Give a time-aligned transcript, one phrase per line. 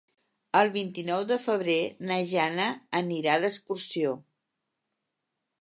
[0.61, 1.75] El vint-i-nou de febrer
[2.11, 2.67] na Jana
[3.03, 4.19] anirà d'excursió.